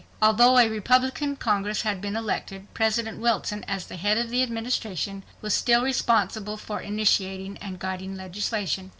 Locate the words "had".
1.83-2.01